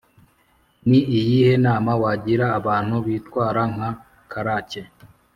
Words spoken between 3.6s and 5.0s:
nka karake,